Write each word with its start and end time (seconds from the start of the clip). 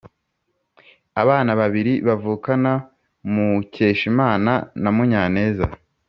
abana 1.21 1.51
babiri 1.59 1.93
bavukana 2.07 2.71
mukeshimana 3.33 4.53
na 4.81 4.89
munyaneza, 4.95 5.65